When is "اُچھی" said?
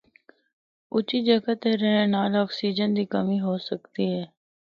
0.93-1.19